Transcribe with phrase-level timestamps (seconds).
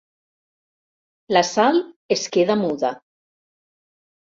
[1.37, 1.79] La Sal
[2.17, 2.93] es queda muda.